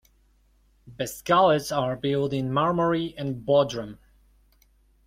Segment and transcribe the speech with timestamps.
[0.87, 3.99] Best Gulets are build in Marmaris and Bodrum.